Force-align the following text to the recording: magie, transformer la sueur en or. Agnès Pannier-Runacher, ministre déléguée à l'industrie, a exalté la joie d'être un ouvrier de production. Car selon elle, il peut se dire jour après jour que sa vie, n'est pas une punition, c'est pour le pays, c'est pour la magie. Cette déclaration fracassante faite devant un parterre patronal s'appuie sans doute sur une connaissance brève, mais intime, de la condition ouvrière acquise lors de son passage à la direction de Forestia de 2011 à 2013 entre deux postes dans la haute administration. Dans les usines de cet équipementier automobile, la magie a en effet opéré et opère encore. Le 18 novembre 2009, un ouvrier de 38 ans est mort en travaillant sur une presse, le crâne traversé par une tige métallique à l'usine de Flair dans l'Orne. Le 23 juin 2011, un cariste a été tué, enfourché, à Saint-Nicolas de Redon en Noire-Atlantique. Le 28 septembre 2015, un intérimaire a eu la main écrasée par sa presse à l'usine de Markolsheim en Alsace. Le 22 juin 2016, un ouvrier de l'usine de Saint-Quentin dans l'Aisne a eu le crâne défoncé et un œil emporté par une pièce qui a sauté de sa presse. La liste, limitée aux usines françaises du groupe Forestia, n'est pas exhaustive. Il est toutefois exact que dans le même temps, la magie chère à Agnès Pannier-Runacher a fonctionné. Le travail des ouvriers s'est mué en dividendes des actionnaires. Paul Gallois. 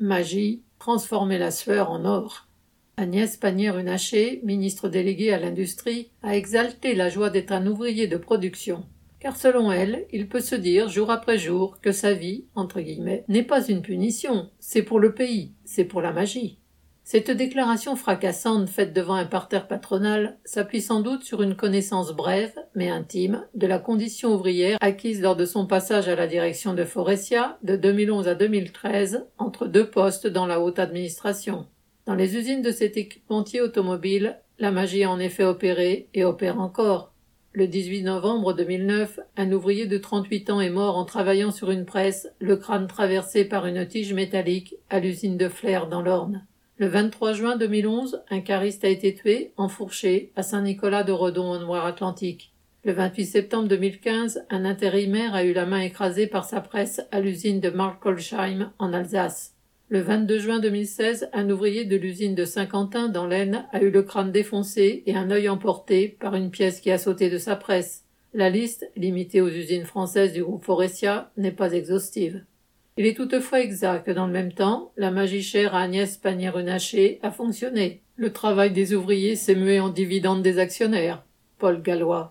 magie, 0.00 0.62
transformer 0.78 1.38
la 1.38 1.50
sueur 1.50 1.90
en 1.90 2.04
or. 2.04 2.46
Agnès 2.96 3.36
Pannier-Runacher, 3.36 4.40
ministre 4.44 4.88
déléguée 4.88 5.32
à 5.32 5.38
l'industrie, 5.38 6.10
a 6.22 6.36
exalté 6.36 6.94
la 6.94 7.08
joie 7.08 7.30
d'être 7.30 7.52
un 7.52 7.66
ouvrier 7.66 8.06
de 8.08 8.16
production. 8.16 8.84
Car 9.20 9.36
selon 9.36 9.70
elle, 9.70 10.06
il 10.12 10.28
peut 10.28 10.40
se 10.40 10.54
dire 10.54 10.88
jour 10.88 11.10
après 11.10 11.38
jour 11.38 11.80
que 11.80 11.92
sa 11.92 12.14
vie, 12.14 12.44
n'est 13.28 13.42
pas 13.42 13.66
une 13.66 13.82
punition, 13.82 14.50
c'est 14.58 14.82
pour 14.82 14.98
le 14.98 15.14
pays, 15.14 15.52
c'est 15.64 15.84
pour 15.84 16.00
la 16.00 16.12
magie. 16.12 16.58
Cette 17.12 17.32
déclaration 17.32 17.96
fracassante 17.96 18.68
faite 18.68 18.92
devant 18.92 19.14
un 19.14 19.26
parterre 19.26 19.66
patronal 19.66 20.38
s'appuie 20.44 20.80
sans 20.80 21.00
doute 21.00 21.24
sur 21.24 21.42
une 21.42 21.56
connaissance 21.56 22.12
brève, 22.12 22.54
mais 22.76 22.88
intime, 22.88 23.48
de 23.56 23.66
la 23.66 23.80
condition 23.80 24.32
ouvrière 24.32 24.78
acquise 24.80 25.20
lors 25.20 25.34
de 25.34 25.44
son 25.44 25.66
passage 25.66 26.06
à 26.06 26.14
la 26.14 26.28
direction 26.28 26.72
de 26.72 26.84
Forestia 26.84 27.58
de 27.64 27.74
2011 27.74 28.28
à 28.28 28.36
2013 28.36 29.26
entre 29.38 29.66
deux 29.66 29.90
postes 29.90 30.28
dans 30.28 30.46
la 30.46 30.60
haute 30.60 30.78
administration. 30.78 31.66
Dans 32.06 32.14
les 32.14 32.36
usines 32.36 32.62
de 32.62 32.70
cet 32.70 32.96
équipementier 32.96 33.60
automobile, 33.60 34.38
la 34.60 34.70
magie 34.70 35.02
a 35.02 35.10
en 35.10 35.18
effet 35.18 35.42
opéré 35.42 36.08
et 36.14 36.24
opère 36.24 36.60
encore. 36.60 37.12
Le 37.50 37.66
18 37.66 38.04
novembre 38.04 38.52
2009, 38.52 39.18
un 39.36 39.50
ouvrier 39.50 39.88
de 39.88 39.98
38 39.98 40.50
ans 40.50 40.60
est 40.60 40.70
mort 40.70 40.96
en 40.96 41.04
travaillant 41.04 41.50
sur 41.50 41.72
une 41.72 41.86
presse, 41.86 42.28
le 42.38 42.54
crâne 42.54 42.86
traversé 42.86 43.44
par 43.44 43.66
une 43.66 43.84
tige 43.88 44.14
métallique 44.14 44.76
à 44.90 45.00
l'usine 45.00 45.36
de 45.36 45.48
Flair 45.48 45.88
dans 45.88 46.02
l'Orne. 46.02 46.46
Le 46.80 46.86
23 46.86 47.34
juin 47.34 47.56
2011, 47.58 48.22
un 48.30 48.40
cariste 48.40 48.84
a 48.84 48.88
été 48.88 49.14
tué, 49.14 49.52
enfourché, 49.58 50.32
à 50.34 50.42
Saint-Nicolas 50.42 51.02
de 51.02 51.12
Redon 51.12 51.52
en 51.52 51.60
Noire-Atlantique. 51.60 52.54
Le 52.84 52.92
28 52.92 53.26
septembre 53.26 53.68
2015, 53.68 54.46
un 54.48 54.64
intérimaire 54.64 55.34
a 55.34 55.44
eu 55.44 55.52
la 55.52 55.66
main 55.66 55.80
écrasée 55.80 56.26
par 56.26 56.46
sa 56.46 56.62
presse 56.62 57.02
à 57.12 57.20
l'usine 57.20 57.60
de 57.60 57.68
Markolsheim 57.68 58.72
en 58.78 58.94
Alsace. 58.94 59.56
Le 59.90 60.00
22 60.00 60.38
juin 60.38 60.58
2016, 60.58 61.28
un 61.34 61.50
ouvrier 61.50 61.84
de 61.84 61.96
l'usine 61.96 62.34
de 62.34 62.46
Saint-Quentin 62.46 63.10
dans 63.10 63.26
l'Aisne 63.26 63.66
a 63.72 63.82
eu 63.82 63.90
le 63.90 64.02
crâne 64.02 64.32
défoncé 64.32 65.02
et 65.04 65.14
un 65.14 65.30
œil 65.30 65.50
emporté 65.50 66.08
par 66.08 66.34
une 66.34 66.50
pièce 66.50 66.80
qui 66.80 66.90
a 66.90 66.96
sauté 66.96 67.28
de 67.28 67.36
sa 67.36 67.56
presse. 67.56 68.06
La 68.32 68.48
liste, 68.48 68.90
limitée 68.96 69.42
aux 69.42 69.50
usines 69.50 69.84
françaises 69.84 70.32
du 70.32 70.42
groupe 70.42 70.64
Forestia, 70.64 71.30
n'est 71.36 71.52
pas 71.52 71.72
exhaustive. 71.72 72.42
Il 73.00 73.06
est 73.06 73.14
toutefois 73.14 73.62
exact 73.62 74.04
que 74.04 74.10
dans 74.10 74.26
le 74.26 74.32
même 74.34 74.52
temps, 74.52 74.92
la 74.98 75.10
magie 75.10 75.42
chère 75.42 75.74
à 75.74 75.80
Agnès 75.80 76.18
Pannier-Runacher 76.18 77.18
a 77.22 77.30
fonctionné. 77.30 78.02
Le 78.16 78.30
travail 78.30 78.72
des 78.72 78.92
ouvriers 78.92 79.36
s'est 79.36 79.54
mué 79.54 79.80
en 79.80 79.88
dividendes 79.88 80.42
des 80.42 80.58
actionnaires. 80.58 81.24
Paul 81.56 81.80
Gallois. 81.80 82.28